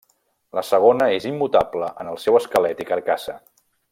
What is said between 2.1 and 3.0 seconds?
el seu esquelet i